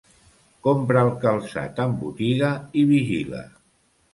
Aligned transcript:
Compra 0.67 1.03
el 1.07 1.11
calçat 1.25 1.81
en 1.85 1.93
botiga 2.01 2.51
i 2.81 2.87
vigila. 2.95 3.47